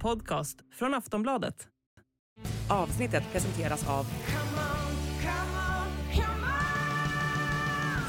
[0.00, 1.68] podcast från Aftonbladet.
[2.70, 4.06] Avsnittet presenteras av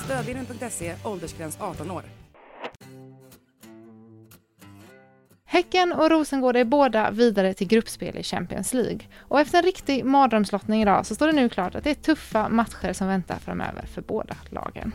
[0.05, 2.04] Stödvinnen.se, åldersgräns 18 år.
[5.46, 8.99] Häcken och Rosengård är båda vidare till gruppspel i Champions League.
[9.17, 12.49] Och efter en riktig mardrömslottning idag så står det nu klart att det är tuffa
[12.49, 14.92] matcher som väntar framöver för båda lagen.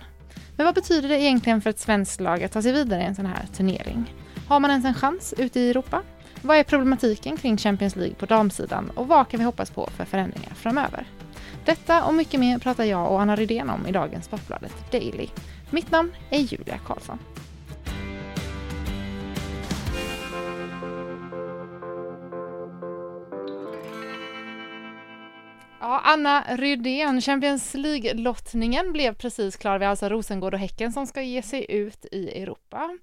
[0.56, 3.14] Men vad betyder det egentligen för ett svenskt lag att ta sig vidare i en
[3.14, 4.14] sån här turnering?
[4.48, 6.02] Har man ens en chans ute i Europa?
[6.46, 10.04] Vad är problematiken kring Champions League på damsidan och vad kan vi hoppas på för
[10.04, 11.06] förändringar framöver?
[11.64, 15.28] Detta och mycket mer pratar jag och Anna Rydén om i dagens Sportbladet Daily.
[15.70, 17.18] Mitt namn är Julia Karlsson.
[25.80, 29.78] Ja, Anna Rydén, Champions League-lottningen blev precis klar.
[29.78, 32.98] Vi har alltså Rosengård och Häcken som ska ge sig ut i Europa.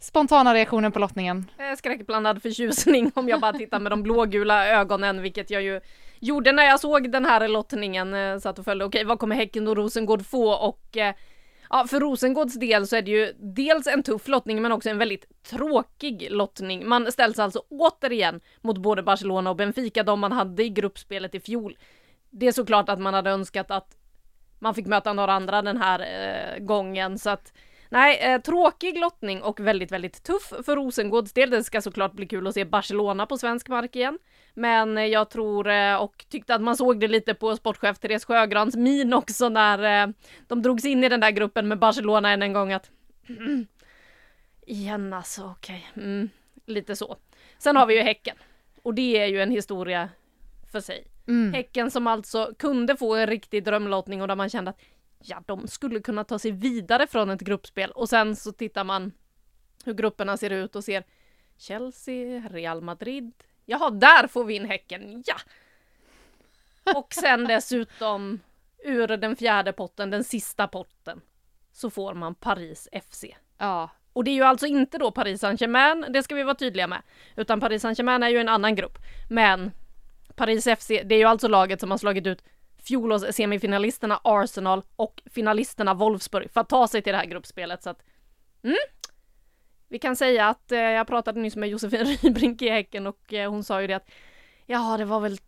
[0.00, 1.50] Spontana reaktioner på lottningen?
[1.76, 5.80] Skräckblandad förtjusning om jag bara tittar med de blågula ögonen, vilket jag ju
[6.20, 8.14] gjorde när jag såg den här lottningen.
[8.14, 10.52] Eh, satt och följde, okej, okay, vad kommer Häcken och Rosengård få?
[10.52, 11.14] Och eh,
[11.70, 14.98] ja, för Rosengårds del så är det ju dels en tuff lottning, men också en
[14.98, 16.88] väldigt tråkig lottning.
[16.88, 21.40] Man ställs alltså återigen mot både Barcelona och Benfica, de man hade i gruppspelet i
[21.40, 21.78] fjol.
[22.30, 23.96] Det är såklart att man hade önskat att
[24.58, 27.52] man fick möta några andra den här eh, gången, så att
[27.88, 31.50] Nej, eh, tråkig lottning och väldigt, väldigt tuff för Rosengårds del.
[31.50, 34.18] Det ska såklart bli kul att se Barcelona på svensk mark igen.
[34.54, 38.24] Men eh, jag tror eh, och tyckte att man såg det lite på sportchef Therese
[38.24, 40.12] Sjögrans min också när eh,
[40.46, 42.90] de drogs in i den där gruppen med Barcelona än en gång att
[43.28, 43.66] mm,
[44.66, 46.04] igen alltså, okej, okay.
[46.04, 46.28] mm,
[46.66, 47.16] lite så.
[47.58, 48.36] Sen har vi ju Häcken
[48.82, 50.08] och det är ju en historia
[50.72, 51.06] för sig.
[51.28, 51.52] Mm.
[51.52, 54.80] Häcken som alltså kunde få en riktig drömlottning och där man kände att
[55.18, 59.12] ja, de skulle kunna ta sig vidare från ett gruppspel och sen så tittar man
[59.84, 61.04] hur grupperna ser ut och ser
[61.56, 63.32] Chelsea, Real Madrid.
[63.64, 65.36] Jaha, där får vi in Häcken, ja!
[66.94, 68.40] Och sen dessutom
[68.84, 71.20] ur den fjärde potten, den sista potten,
[71.72, 73.24] så får man Paris FC.
[73.58, 73.90] Ja.
[74.12, 77.02] Och det är ju alltså inte då Paris Saint-Germain, det ska vi vara tydliga med,
[77.36, 78.98] utan Paris Saint-Germain är ju en annan grupp.
[79.30, 79.70] Men
[80.36, 82.44] Paris FC, det är ju alltså laget som har slagit ut
[82.82, 87.82] fjolårs-semifinalisterna Arsenal och finalisterna Wolfsburg för att ta sig till det här gruppspelet.
[87.82, 88.02] Så att,
[88.62, 88.76] mm.
[89.88, 93.50] Vi kan säga att eh, jag pratade nyss med Josefin Rybrink i Häcken och eh,
[93.50, 94.10] hon sa ju det att
[94.66, 95.38] ja, det var väl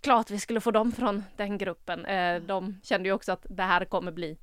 [0.00, 2.04] klart vi skulle få dem från den gruppen.
[2.04, 4.38] Eh, de kände ju också att det här kommer bli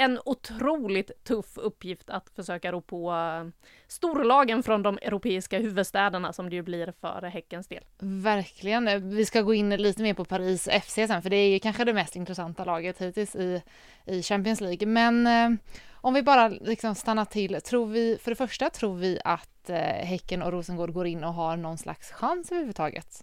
[0.00, 6.50] en otroligt tuff uppgift att försöka ro på eh, storlagen från de europeiska huvudstäderna som
[6.50, 7.84] det ju blir för Häckens del.
[7.98, 9.10] Verkligen.
[9.10, 11.84] Vi ska gå in lite mer på Paris FC sen, för det är ju kanske
[11.84, 13.62] det mest intressanta laget hittills i,
[14.06, 14.86] i Champions League.
[14.86, 15.50] Men eh,
[15.92, 19.76] om vi bara liksom stannar till, tror vi, för det första tror vi att eh,
[19.78, 23.22] Häcken och Rosengård går in och har någon slags chans överhuvudtaget?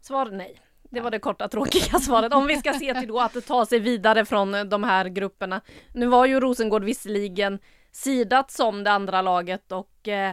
[0.00, 0.60] Svar nej.
[0.90, 2.34] Det var det korta tråkiga svaret.
[2.34, 5.60] Om vi ska se till då att ta sig vidare från eh, de här grupperna.
[5.94, 7.58] Nu var ju Rosengård visserligen
[7.92, 10.32] sidat som det andra laget och eh,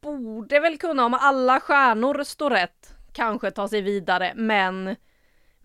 [0.00, 4.96] borde väl kunna, om alla stjärnor står rätt, kanske ta sig vidare, men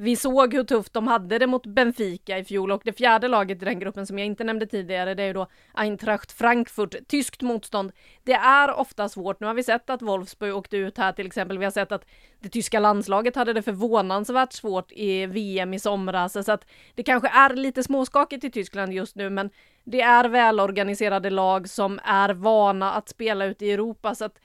[0.01, 3.61] vi såg hur tufft de hade det mot Benfica i fjol och det fjärde laget
[3.61, 7.41] i den gruppen som jag inte nämnde tidigare, det är ju då Eintracht Frankfurt, tyskt
[7.41, 7.91] motstånd.
[8.23, 9.39] Det är ofta svårt.
[9.39, 11.57] Nu har vi sett att Wolfsburg åkte ut här till exempel.
[11.57, 12.05] Vi har sett att
[12.39, 16.65] det tyska landslaget hade det förvånansvärt svårt i VM i somras, så att
[16.95, 19.49] det kanske är lite småskakigt i Tyskland just nu, men
[19.83, 24.39] det är välorganiserade lag som är vana att spela ute i Europa, så att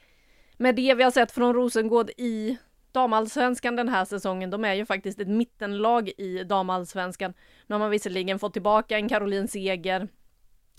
[0.56, 2.58] med det vi har sett från Rosengård i
[2.94, 7.34] damallsvenskan den här säsongen, de är ju faktiskt ett mittenlag i damallsvenskan.
[7.66, 10.08] Nu har man visserligen fått tillbaka en Caroline Seger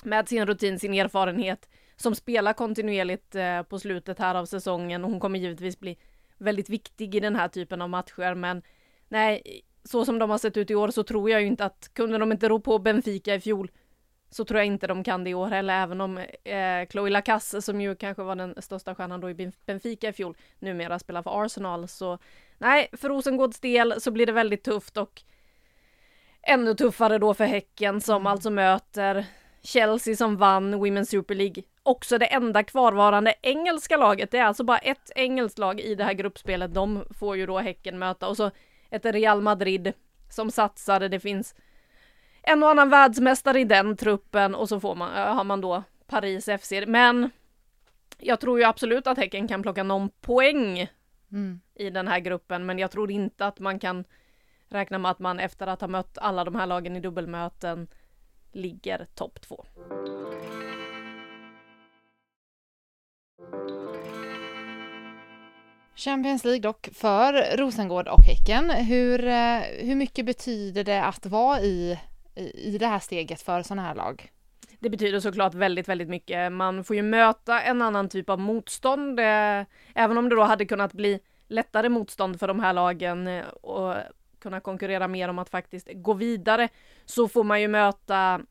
[0.04, 5.12] med sin rutin, sin erfarenhet, som spelar kontinuerligt eh, på slutet här av säsongen och
[5.12, 5.98] hon kommer givetvis bli
[6.38, 8.62] väldigt viktig i den här typen av matcher, men
[9.10, 9.42] nej,
[9.84, 12.18] så som de har sett ut i år så tror jag ju inte att kunde
[12.18, 13.72] de inte ro på Benfica i fjol
[14.30, 17.62] så tror jag inte de kan det i år heller, även om eh, Chloe Lacasse,
[17.62, 21.46] som ju kanske var den största stjärnan då i Benfica i fjol, numera spelar för
[21.46, 21.88] Arsenal.
[21.88, 22.18] Så
[22.58, 25.22] nej, för Rosengårds del så blir det väldigt tufft och
[26.42, 28.28] ännu tuffare då för Häcken som mm.
[28.28, 29.26] alltså möter
[29.62, 31.64] Chelsea som vann Women's Super League.
[31.84, 34.32] Också det enda kvarvarande engelska laget.
[34.32, 36.74] Det är alltså bara ett engelskt lag i det här gruppspelet.
[36.74, 38.52] De får ju då Häcken möta och så
[38.90, 39.94] ett Real Madrid
[40.30, 41.08] som satsade.
[41.08, 41.56] Det finns
[42.48, 46.50] en och annan världsmästare i den truppen och så får man, har man då Paris
[46.62, 46.72] FC.
[46.88, 47.30] Men
[48.18, 50.88] jag tror ju absolut att Häcken kan plocka någon poäng
[51.32, 51.62] mm.
[51.74, 54.04] i den här gruppen, men jag tror inte att man kan
[54.70, 57.88] räkna med att man efter att ha mött alla de här lagen i dubbelmöten
[58.52, 59.66] ligger topp två.
[65.96, 68.70] Champions League dock för Rosengård och Häcken.
[68.70, 72.00] Hur, eh, hur mycket betyder det att vara i,
[72.36, 74.32] i det här steget för sådana här lag?
[74.80, 76.52] Det betyder såklart väldigt, väldigt mycket.
[76.52, 79.64] Man får ju möta en annan typ av motstånd, eh,
[79.96, 83.96] även om det då hade kunnat bli lättare motstånd för de här lagen eh, och
[84.40, 86.70] kunna konkurrera mer om att faktiskt gå vidare,
[87.06, 88.42] så får man ju möta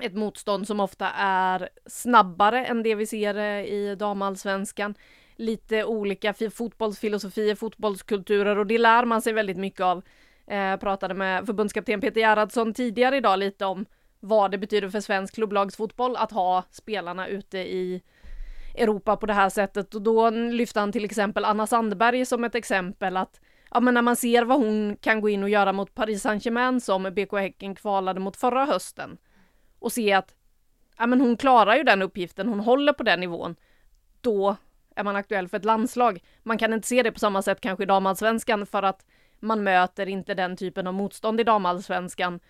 [0.00, 4.94] ett motstånd som ofta är snabbare än det vi ser eh, i damallsvenskan.
[5.36, 10.02] Lite olika fotbollsfilosofier, fotbollskulturer och det lär man sig väldigt mycket av.
[10.46, 13.86] Eh, pratade med förbundskapten Peter Gerhardsson tidigare idag lite om
[14.20, 18.02] vad det betyder för svensk klubblagsfotboll att ha spelarna ute i
[18.74, 22.54] Europa på det här sättet och då lyfte han till exempel Anna Sandberg som ett
[22.54, 25.94] exempel att ja, men när man ser vad hon kan gå in och göra mot
[25.94, 29.18] Paris Saint-Germain som BK Häcken kvalade mot förra hösten
[29.78, 30.34] och se att
[30.98, 33.56] ja, men hon klarar ju den uppgiften, hon håller på den nivån,
[34.20, 34.56] då
[34.96, 36.22] är man aktuell för ett landslag.
[36.42, 39.06] Man kan inte se det på samma sätt kanske i damallsvenskan för att
[39.40, 42.40] man möter inte den typen av motstånd i damallsvenskan.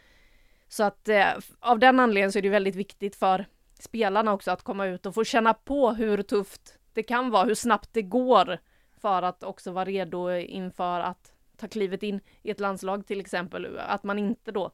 [0.68, 1.28] Så att eh,
[1.60, 3.46] av den anledningen så är det väldigt viktigt för
[3.78, 7.54] spelarna också att komma ut och få känna på hur tufft det kan vara, hur
[7.54, 8.58] snabbt det går
[9.00, 13.78] för att också vara redo inför att ta klivet in i ett landslag till exempel.
[13.78, 14.70] Att man inte då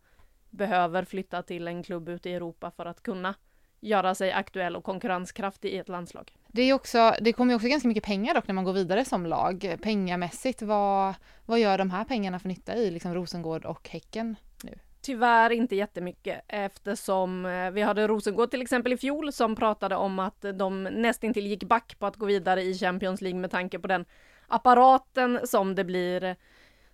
[0.51, 3.35] behöver flytta till en klubb ute i Europa för att kunna
[3.81, 6.33] göra sig aktuell och konkurrenskraftig i ett landslag.
[6.53, 9.27] Det, är också, det kommer också ganska mycket pengar dock när man går vidare som
[9.27, 9.77] lag.
[9.83, 11.15] Pengamässigt, vad,
[11.47, 14.79] vad gör de här pengarna för nytta i liksom Rosengård och Häcken nu?
[15.03, 20.19] Tyvärr inte jättemycket eftersom eh, vi hade Rosengård till exempel i fjol som pratade om
[20.19, 23.89] att de nästintill gick back på att gå vidare i Champions League med tanke på
[23.89, 24.05] den
[24.49, 26.37] apparaten som det blir.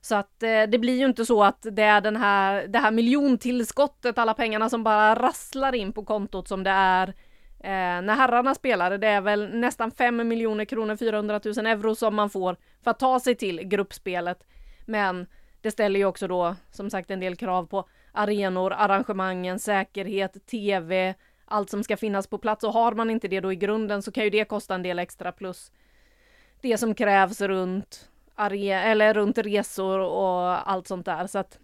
[0.01, 2.91] Så att eh, det blir ju inte så att det är den här, det här
[2.91, 7.15] miljontillskottet, alla pengarna som bara rasslar in på kontot som det är
[7.61, 8.99] eh, när herrarna spelar.
[8.99, 12.99] Det är väl nästan 5 miljoner kronor, 400 000 euro som man får för att
[12.99, 14.47] ta sig till gruppspelet.
[14.85, 15.27] Men
[15.61, 21.15] det ställer ju också då som sagt en del krav på arenor, arrangemangen, säkerhet, tv,
[21.45, 24.13] allt som ska finnas på plats och har man inte det då i grunden så
[24.13, 25.73] kan ju det kosta en del extra plus
[26.61, 31.59] det som krävs runt eller runt resor och allt sånt där så att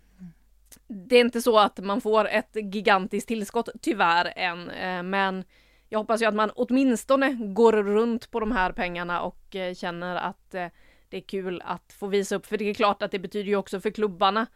[0.87, 5.45] det är inte så att man får ett gigantiskt tillskott tyvärr än, eh, men
[5.93, 10.17] jag hoppas ju att man åtminstone går runt på de här pengarna och eh, känner
[10.17, 10.67] att eh,
[11.09, 13.57] det är kul att få visa upp, för det är klart att det betyder ju
[13.57, 14.47] också för klubbarna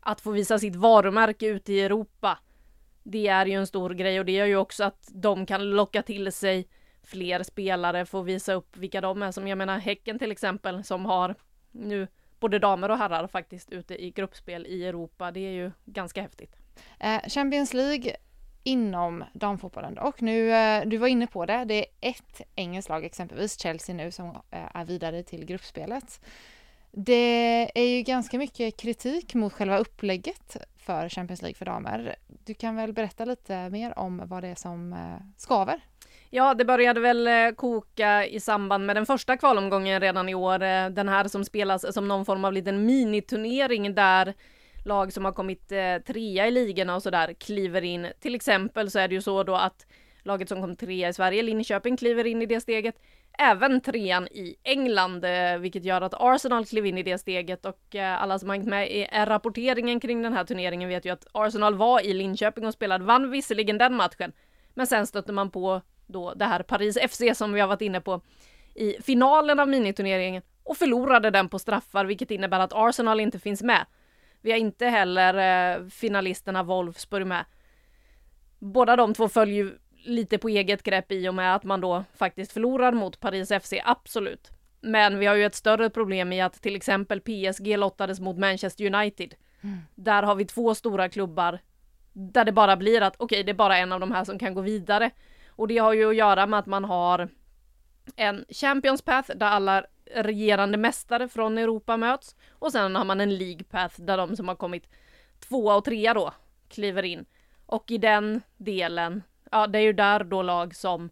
[0.00, 2.38] att få visa sitt varumärke ute i Europa.
[3.02, 6.02] Det är ju en stor grej och det gör ju också att de kan locka
[6.02, 6.68] till sig
[7.02, 9.32] fler spelare, få visa upp vilka de är.
[9.32, 11.34] Som jag menar Häcken till exempel som har
[11.70, 12.06] nu
[12.40, 15.30] både damer och herrar faktiskt ute i gruppspel i Europa.
[15.30, 16.56] Det är ju ganska häftigt.
[17.00, 18.16] Eh, Champions League
[18.68, 23.04] inom damfotbollen och nu, eh, du var inne på det, det är ett engelskt lag
[23.04, 26.20] exempelvis, Chelsea nu, som eh, är vidare till gruppspelet.
[26.90, 32.16] Det är ju ganska mycket kritik mot själva upplägget för Champions League för damer.
[32.44, 35.80] Du kan väl berätta lite mer om vad det är som eh, skaver?
[36.30, 40.58] Ja, det började väl koka i samband med den första kvalomgången redan i år.
[40.90, 44.34] Den här som spelas som någon form av liten miniturnering där
[44.88, 48.06] lag som har kommit eh, trea i ligorna och sådär kliver in.
[48.20, 49.86] Till exempel så är det ju så då att
[50.22, 52.94] laget som kom trea i Sverige, Linköping, kliver in i det steget.
[53.38, 57.94] Även trean i England, eh, vilket gör att Arsenal klev in i det steget och
[57.94, 61.26] eh, alla som har hängt med i rapporteringen kring den här turneringen vet ju att
[61.32, 64.32] Arsenal var i Linköping och spelade, vann visserligen den matchen,
[64.74, 68.00] men sen stötte man på då det här Paris FC som vi har varit inne
[68.00, 68.20] på
[68.74, 73.62] i finalen av miniturneringen och förlorade den på straffar, vilket innebär att Arsenal inte finns
[73.62, 73.86] med.
[74.40, 75.34] Vi har inte heller
[75.78, 77.44] eh, finalisterna Wolfsburg med.
[78.58, 82.04] Båda de två följer ju lite på eget grepp i och med att man då
[82.14, 84.50] faktiskt förlorar mot Paris FC, absolut.
[84.80, 88.94] Men vi har ju ett större problem i att till exempel PSG lottades mot Manchester
[88.94, 89.34] United.
[89.60, 89.78] Mm.
[89.94, 91.58] Där har vi två stora klubbar
[92.12, 94.38] där det bara blir att okej, okay, det är bara en av de här som
[94.38, 95.10] kan gå vidare.
[95.48, 97.28] Och det har ju att göra med att man har
[98.16, 99.84] en Champions Path där alla
[100.14, 104.48] regerande mästare från Europa möts och sen har man en League Path där de som
[104.48, 104.88] har kommit
[105.48, 106.32] tvåa och trea då
[106.68, 107.26] kliver in.
[107.66, 111.10] Och i den delen, ja det är ju där då lag som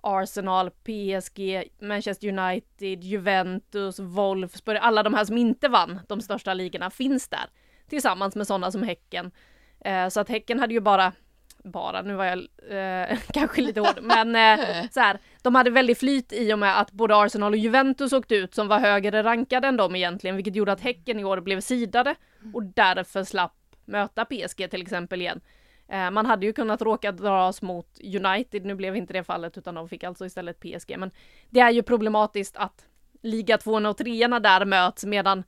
[0.00, 6.90] Arsenal, PSG, Manchester United, Juventus, Wolfsburg, alla de här som inte vann de största ligorna
[6.90, 7.46] finns där.
[7.88, 9.30] Tillsammans med sådana som Häcken.
[9.80, 11.12] Eh, så att Häcken hade ju bara
[11.64, 12.38] bara, nu var jag
[13.08, 16.80] eh, kanske lite hård, men eh, så här, de hade väldigt flyt i och med
[16.80, 20.56] att både Arsenal och Juventus åkte ut som var högre rankade än dem egentligen, vilket
[20.56, 22.14] gjorde att Häcken i år blev sidade
[22.54, 25.40] och därför slapp möta PSG till exempel igen.
[25.88, 29.74] Eh, man hade ju kunnat råka dras mot United, nu blev inte det fallet utan
[29.74, 31.10] de fick alltså istället PSG, men
[31.50, 32.86] det är ju problematiskt att
[33.22, 35.44] liga tvåorna och treorna där möts medan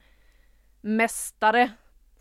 [0.81, 1.71] mästare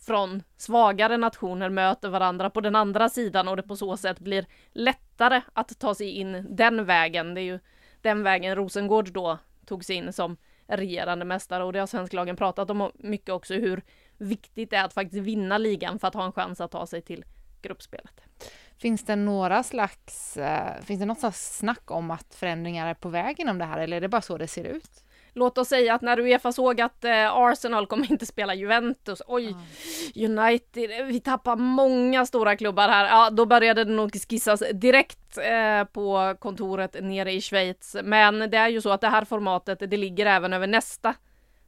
[0.06, 4.46] från svagare nationer möter varandra på den andra sidan och det på så sätt blir
[4.72, 7.34] lättare att ta sig in den vägen.
[7.34, 7.60] Det är ju
[8.02, 12.70] den vägen Rosengård då tog sig in som regerande mästare och det har svensklagen pratat
[12.70, 13.82] om mycket också hur
[14.18, 17.02] viktigt det är att faktiskt vinna ligan för att ha en chans att ta sig
[17.02, 17.26] till
[17.62, 18.22] gruppspelet.
[18.78, 23.10] Finns det några slags, eh, finns det något slags snack om att förändringar är på
[23.10, 25.05] väg inom det här eller är det bara så det ser ut?
[25.38, 29.56] Låt oss säga att när Uefa såg att eh, Arsenal kommer inte spela Juventus, oj,
[30.16, 30.40] mm.
[30.40, 33.06] United, vi tappar många stora klubbar här.
[33.06, 37.96] Ja, då började det nog skissas direkt eh, på kontoret nere i Schweiz.
[38.04, 41.16] Men det är ju så att det här formatet, det ligger även över nästa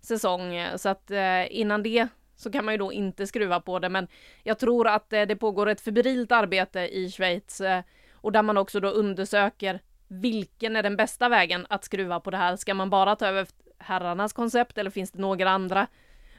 [0.02, 3.90] säsong, så att eh, innan det så kan man ju då inte skruva på det.
[3.90, 4.08] Men
[4.44, 7.84] jag tror att eh, det pågår ett febrilt arbete i Schweiz eh,
[8.14, 12.38] och där man också då undersöker vilken är den bästa vägen att skruva på det
[12.38, 12.56] här?
[12.56, 13.48] Ska man bara ta över
[13.78, 15.88] herrarnas koncept eller finns det några andra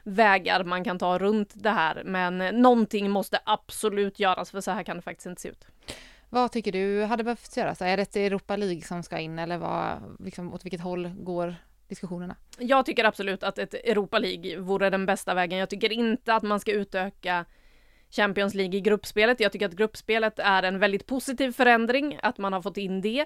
[0.03, 2.03] vägar man kan ta runt det här?
[2.05, 5.65] Men någonting måste absolut göras för så här kan det faktiskt inte se ut.
[6.29, 7.81] Vad tycker du hade behövt göras?
[7.81, 11.55] Är det ett Europa League som ska in eller vad, liksom, åt vilket håll går
[11.87, 12.35] diskussionerna?
[12.57, 15.59] Jag tycker absolut att ett Europa League vore den bästa vägen.
[15.59, 17.45] Jag tycker inte att man ska utöka
[18.09, 19.39] Champions League i gruppspelet.
[19.39, 23.25] Jag tycker att gruppspelet är en väldigt positiv förändring, att man har fått in det.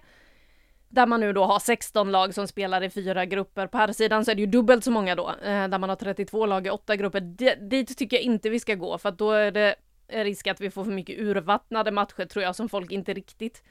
[0.93, 3.67] Där man nu då har 16 lag som spelar i fyra grupper.
[3.67, 5.95] På här sidan så är det ju dubbelt så många då, eh, där man har
[5.95, 7.19] 32 lag i åtta grupper.
[7.19, 9.75] D dit tycker jag inte vi ska gå, för att då är det
[10.07, 13.63] risk att vi får för mycket urvattnade matcher tror jag, som folk inte riktigt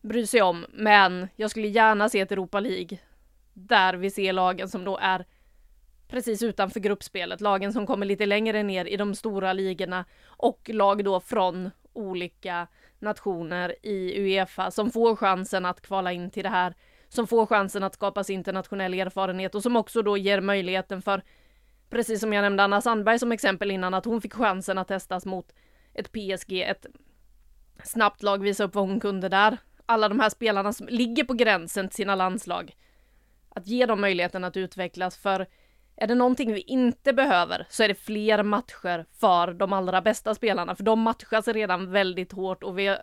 [0.00, 0.66] bryr sig om.
[0.72, 2.98] Men jag skulle gärna se ett Europa League
[3.54, 5.26] där vi ser lagen som då är
[6.08, 11.04] precis utanför gruppspelet, lagen som kommer lite längre ner i de stora ligorna och lag
[11.04, 12.66] då från olika
[13.00, 16.74] nationer i Uefa som får chansen att kvala in till det här,
[17.08, 21.22] som får chansen att skapa sig internationell erfarenhet och som också då ger möjligheten för,
[21.90, 25.26] precis som jag nämnde Anna Sandberg som exempel innan, att hon fick chansen att testas
[25.26, 25.52] mot
[25.94, 26.86] ett PSG, ett
[27.84, 29.58] snabbt lag, visa upp vad hon kunde där.
[29.86, 32.76] Alla de här spelarna som ligger på gränsen till sina landslag.
[33.48, 35.46] Att ge dem möjligheten att utvecklas, för
[36.00, 40.34] är det någonting vi inte behöver så är det fler matcher för de allra bästa
[40.34, 42.96] spelarna, för de matchas redan väldigt hårt och vi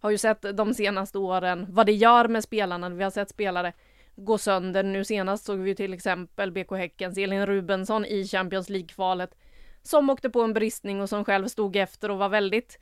[0.00, 2.88] har ju sett de senaste åren vad det gör med spelarna.
[2.88, 3.72] Vi har sett spelare
[4.16, 4.82] gå sönder.
[4.82, 9.34] Nu senast såg vi till exempel BK Häckens Elin Rubensson i Champions League-kvalet
[9.82, 12.78] som åkte på en bristning och som själv stod efter och var väldigt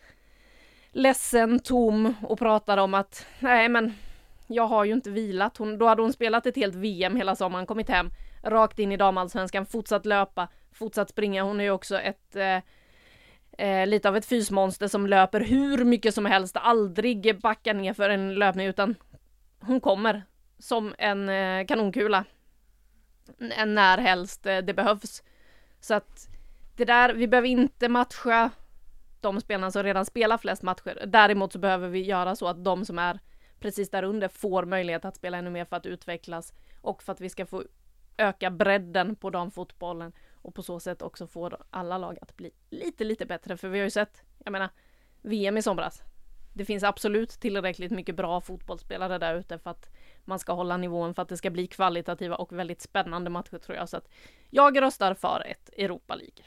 [0.92, 3.94] ledsen, tom och pratade om att nej men
[4.46, 5.56] jag har ju inte vilat.
[5.56, 8.10] Hon, då hade hon spelat ett helt VM hela sommaren, kommit hem
[8.42, 11.42] rakt in i damallsvenskan, fortsatt löpa, fortsatt springa.
[11.42, 12.60] Hon är ju också ett eh,
[13.66, 18.10] eh, lite av ett fysmonster som löper hur mycket som helst, aldrig backar ner för
[18.10, 18.94] en löpning utan
[19.60, 20.24] hon kommer
[20.58, 22.24] som en eh, kanonkula.
[23.66, 25.22] När helst eh, det behövs.
[25.80, 26.28] Så att
[26.76, 28.50] det där, vi behöver inte matcha
[29.20, 31.04] de spelarna som redan spelar flest matcher.
[31.06, 33.20] Däremot så behöver vi göra så att de som är
[33.60, 37.20] precis där under får möjlighet att spela ännu mer för att utvecklas och för att
[37.20, 37.64] vi ska få
[38.16, 40.12] öka bredden på damfotbollen
[40.42, 43.56] och på så sätt också få alla lag att bli lite, lite bättre.
[43.56, 44.68] För vi har ju sett, jag menar,
[45.22, 46.02] VM i somras.
[46.54, 49.90] Det finns absolut tillräckligt mycket bra fotbollsspelare där ute för att
[50.24, 53.76] man ska hålla nivån för att det ska bli kvalitativa och väldigt spännande matcher tror
[53.76, 53.88] jag.
[53.88, 54.08] Så att
[54.50, 56.44] jag röstar för ett Europa League.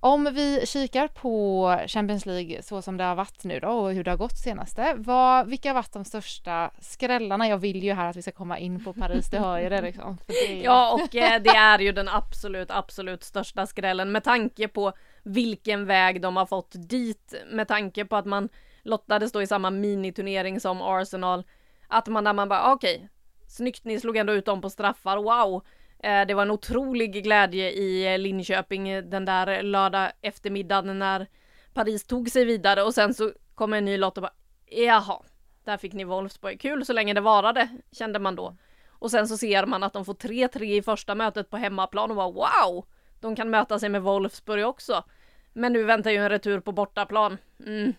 [0.00, 4.04] Om vi kikar på Champions League så som det har varit nu då och hur
[4.04, 4.94] det har gått senaste.
[4.96, 7.48] Vad, vilka har varit de största skrällarna?
[7.48, 9.82] Jag vill ju här att vi ska komma in på Paris, det hör ju det
[9.82, 10.18] liksom.
[10.26, 10.60] Det.
[10.62, 15.86] Ja och eh, det är ju den absolut, absolut största skrällen med tanke på vilken
[15.86, 17.34] väg de har fått dit.
[17.50, 18.48] Med tanke på att man
[18.82, 21.44] lottades då i samma miniturnering som Arsenal.
[21.88, 23.08] Att man där man bara ah, okej, okay,
[23.46, 25.62] snyggt ni slog ändå ut dem på straffar, wow.
[25.98, 31.26] Eh, det var en otrolig glädje i eh, Linköping eh, den där lördag eftermiddagen när
[31.74, 34.32] Paris tog sig vidare och sen så kom en ny lott och bara
[34.66, 35.22] jaha,
[35.64, 36.60] där fick ni Wolfsburg.
[36.60, 38.56] Kul så länge det varade, kände man då.
[38.88, 42.16] Och sen så ser man att de får 3-3 i första mötet på hemmaplan och
[42.16, 42.86] bara wow!
[43.20, 45.04] De kan möta sig med Wolfsburg också.
[45.52, 47.38] Men nu väntar ju en retur på bortaplan.
[47.66, 47.92] Mm.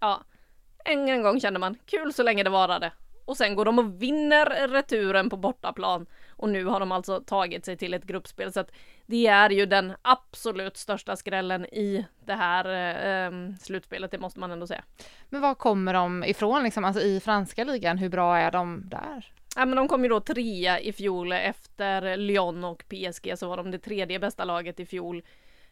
[0.00, 0.20] Ja,
[0.84, 2.92] en, en gång kände man kul så länge det varade.
[3.24, 6.06] Och sen går de och vinner returen på bortaplan.
[6.40, 8.52] Och nu har de alltså tagit sig till ett gruppspel.
[8.52, 8.72] Så att
[9.06, 12.64] det är ju den absolut största skrällen i det här
[13.26, 14.84] eh, slutspelet, det måste man ändå säga.
[15.28, 17.98] Men var kommer de ifrån liksom, alltså i franska ligan?
[17.98, 19.32] Hur bra är de där?
[19.56, 23.56] Ja men de kom ju då trea i fjol efter Lyon och PSG så var
[23.56, 25.22] de det tredje bästa laget i fjol.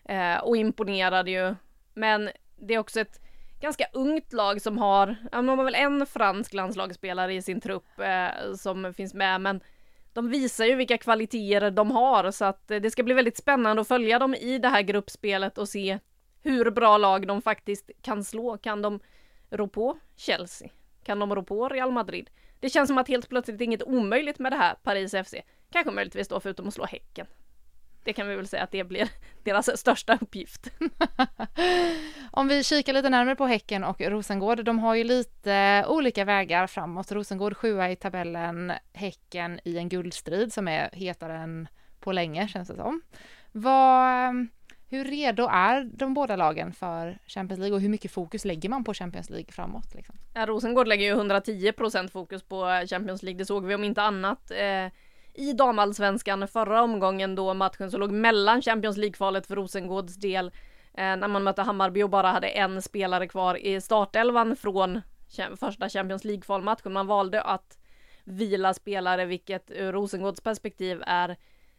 [0.04, 1.54] Eh, och imponerade ju.
[1.94, 3.20] Men det är också ett
[3.60, 8.00] ganska ungt lag som har, ja, de har väl en fransk landslagsspelare i sin trupp
[8.00, 9.60] eh, som finns med men
[10.18, 13.80] de visar ju vilka kvaliteter de har så att eh, det ska bli väldigt spännande
[13.80, 15.98] att följa dem i det här gruppspelet och se
[16.42, 18.58] hur bra lag de faktiskt kan slå.
[18.58, 19.00] Kan de
[19.50, 20.68] rå på Chelsea?
[21.04, 22.30] Kan de rå på Real Madrid?
[22.60, 25.34] Det känns som att helt plötsligt inget omöjligt med det här Paris FC.
[25.70, 27.26] Kanske möjligtvis då förutom att slå Häcken.
[28.04, 29.08] Det kan vi väl säga att det blir
[29.42, 30.66] deras största uppgift.
[32.30, 36.66] Om vi kikar lite närmare på Häcken och Rosengård, de har ju lite olika vägar
[36.66, 37.12] framåt.
[37.12, 41.68] Rosengård sjua i tabellen, Häcken i en guldstrid som är hetare än
[42.00, 43.02] på länge känns det som.
[43.52, 44.46] Vad,
[44.88, 48.84] hur redo är de båda lagen för Champions League och hur mycket fokus lägger man
[48.84, 49.94] på Champions League framåt?
[49.94, 50.16] Liksom?
[50.34, 54.50] Ja, Rosengård lägger ju 110% fokus på Champions League, det såg vi om inte annat
[54.50, 54.92] eh,
[55.38, 60.46] i damallsvenskan förra omgången då matchen som låg mellan Champions League-kvalet för Rosengårds del
[60.94, 65.00] eh, när man mötte Hammarby och bara hade en spelare kvar i startelvan från
[65.56, 66.92] första Champions League-kvalmatchen.
[66.92, 67.78] Man valde att
[68.24, 71.36] vila spelare, vilket ur Rosengårds perspektiv är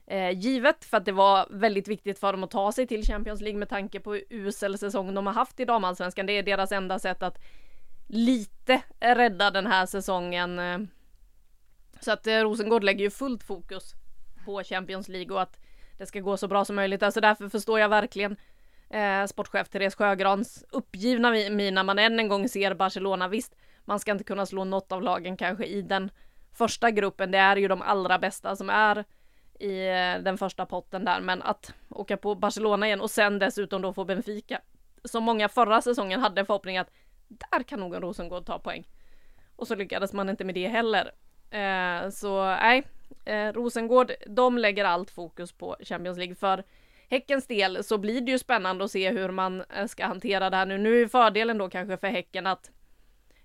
[0.08, 3.42] eh, givet för att det var väldigt viktigt för dem att ta sig till Champions
[3.42, 6.26] League med tanke på hur usel säsong de har haft i damallsvenskan.
[6.26, 7.40] Det är deras enda sätt att
[8.08, 10.60] lite rädda den här säsongen.
[10.60, 10.80] Eh.
[12.00, 13.96] Så att eh, Rosengård lägger ju fullt fokus
[14.46, 15.60] på Champions League och att
[15.98, 17.04] det ska gå så bra som möjligt.
[17.04, 18.36] Alltså därför förstår jag verkligen
[18.90, 23.28] eh, sportchef Therese Sjögrans uppgivna min när man än en gång ser Barcelona.
[23.28, 26.12] Visst, man ska inte kunna slå något av lagen kanske i den
[26.54, 27.32] första gruppen.
[27.32, 29.06] Det är ju de allra bästa som är
[29.60, 33.82] i eh, den första potten där, men att åka på Barcelona igen och sen dessutom
[33.82, 34.62] då få Benfica.
[35.04, 36.92] Som många förra säsongen hade förhoppning att
[37.28, 38.88] där kan nog en Rosengård ta poäng.
[39.56, 41.12] Och så lyckades man inte med det heller.
[41.52, 42.84] Eh, så nej,
[43.26, 46.36] eh, Rosengård, de lägger allt fokus på Champions League.
[46.36, 46.64] För
[47.10, 50.58] Häckens del så blir det ju spännande att se hur man eh, ska hantera det
[50.58, 50.78] här nu.
[50.78, 52.72] Nu är fördelen då kanske för Häcken att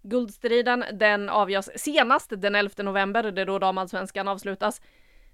[0.02, 4.80] guldstriden den avgörs senast den 11 november, det är då damallsvenskan avslutas.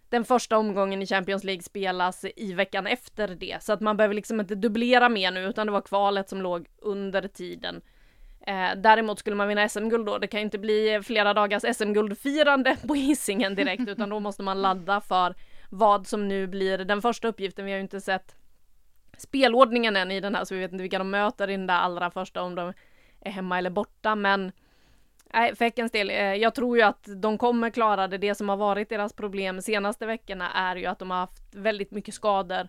[0.09, 4.15] Den första omgången i Champions League spelas i veckan efter det, så att man behöver
[4.15, 7.83] liksom inte dubblera mer nu, utan det var kvalet som låg under tiden.
[8.47, 12.77] Eh, däremot skulle man vinna SM-guld då, det kan ju inte bli flera dagars SM-guldfirande
[12.87, 15.35] på Hisingen direkt, utan då måste man ladda för
[15.71, 17.65] vad som nu blir den första uppgiften.
[17.65, 18.37] Vi har ju inte sett
[19.19, 21.79] spelordningen än i den här, så vi vet inte vilka de möter i den där
[21.79, 22.73] allra första, om de
[23.21, 24.53] är hemma eller borta, men
[25.33, 28.19] Nej, för Häckens del, eh, jag tror ju att de kommer klara det.
[28.19, 31.91] Det som har varit deras problem senaste veckorna är ju att de har haft väldigt
[31.91, 32.69] mycket skador.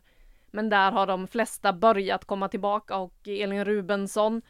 [0.51, 4.41] Men där har de flesta börjat komma tillbaka och Elin Rubensson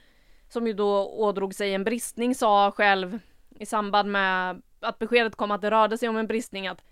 [0.54, 3.20] som ju då ådrog sig en bristning, sa själv
[3.60, 6.84] i samband med att beskedet kom att det rörde sig om en bristning att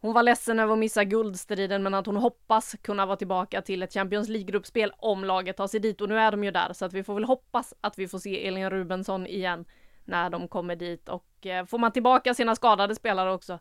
[0.00, 3.82] hon var ledsen över att missa guldstriden men att hon hoppas kunna vara tillbaka till
[3.82, 6.84] ett Champions League-gruppspel om laget tar sig dit och nu är de ju där så
[6.84, 9.64] att vi får väl hoppas att vi får se Elin Rubensson igen
[10.04, 13.58] när de kommer dit och eh, får man tillbaka sina skadade spelare också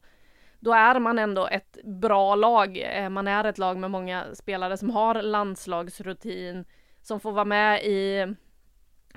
[0.60, 2.78] då är man ändå ett bra lag.
[2.78, 6.66] Eh, man är ett lag med många spelare som har landslagsrutin,
[7.02, 8.28] som får vara med i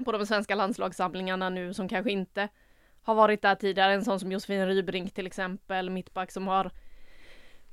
[0.05, 2.49] på de svenska landslagssamlingarna nu som kanske inte
[3.03, 3.93] har varit där tidigare.
[3.93, 6.71] En sån som Josefin Rybrink till exempel, mittback som har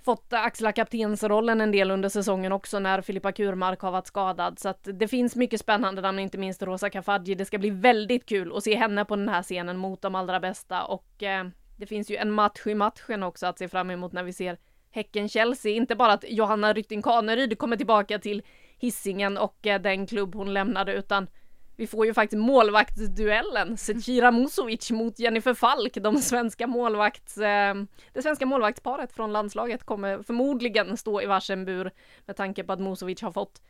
[0.04, 4.60] fått axla kaptensrollen en del under säsongen också när Filippa Kurmark har varit skadad.
[4.60, 7.36] Så att det finns mycket spännande namn, inte minst Rosa Kafaji.
[7.36, 10.40] Det ska bli väldigt kul att se henne på den här scenen mot de allra
[10.40, 11.46] bästa och eh,
[11.78, 14.58] det finns ju en match i matchen också att se fram emot när vi ser
[14.92, 15.72] Häcken-Chelsea.
[15.72, 18.44] Inte bara att Johanna Rytting Kaneryd kommer tillbaka till
[18.78, 21.28] hissingen och eh, den klubb hon lämnade utan
[21.76, 27.76] vi får ju faktiskt målvaktsduellen, Zecira Musovic mot Jennifer Falk, de svenska målvakts, eh,
[28.14, 31.92] det svenska målvaktsparet från landslaget kommer förmodligen stå i varsin bur
[32.26, 33.62] med tanke på att Musovic har fått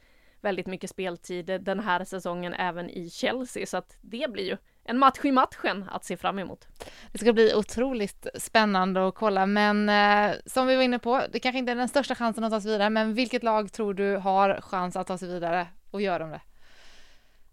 [0.41, 4.99] väldigt mycket speltid den här säsongen även i Chelsea, så att det blir ju en
[4.99, 6.67] match i matchen att se fram emot.
[7.11, 11.39] Det ska bli otroligt spännande att kolla, men eh, som vi var inne på, det
[11.39, 14.15] kanske inte är den största chansen att ta sig vidare, men vilket lag tror du
[14.17, 16.41] har chans att ta sig vidare och gör de det?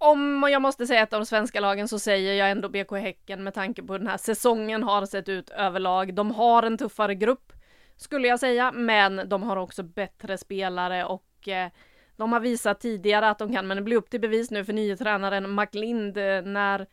[0.03, 3.45] Om jag måste säga ett av de svenska lagen så säger jag ändå BK Häcken
[3.45, 6.15] med tanke på hur den här säsongen har sett ut överlag.
[6.15, 7.53] De har en tuffare grupp
[7.97, 11.71] skulle jag säga, men de har också bättre spelare och eh,
[12.17, 14.73] de har visat tidigare att de kan, men det blir upp till bevis nu för
[14.73, 16.87] nye tränaren McLind eh, när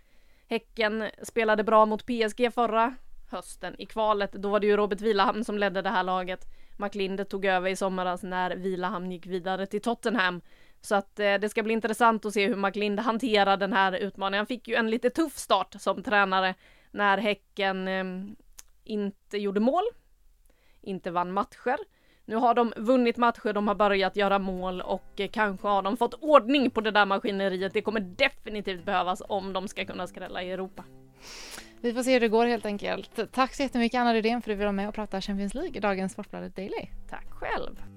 [0.50, 2.96] Häcken spelade bra mot PSG förra
[3.32, 4.32] hösten i kvalet.
[4.32, 6.46] Då var det ju Robert Vilahamn som ledde det här laget.
[6.78, 10.42] McLind tog över i somras när Vilahamn gick vidare till Tottenham.
[10.82, 14.40] Så att eh, det ska bli intressant att se hur McLind hanterar den här utmaningen.
[14.40, 16.56] Han fick ju en lite tuff start som tränare
[16.92, 18.06] när Häcken eh,
[18.84, 19.84] inte gjorde mål,
[20.82, 21.78] inte vann matcher.
[22.26, 25.98] Nu har de vunnit matcher, de har börjat göra mål och eh, kanske har de
[25.98, 27.74] fått ordning på det där maskineriet.
[27.74, 30.84] Det kommer definitivt behövas om de ska kunna skrälla i Europa.
[31.82, 33.32] Vi får se hur det går helt enkelt.
[33.32, 35.78] Tack så jättemycket Anna Rydén för att du vill vara med och prata Champions League
[35.78, 36.88] i dagens Sportbladet Daily.
[37.10, 37.97] Tack själv!